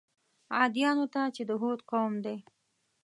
عادیانو 0.57 1.05
ته 1.13 1.21
چې 1.35 1.41
د 1.49 1.51
هود 1.61 1.79
قوم 1.91 2.13
دی. 2.25 2.37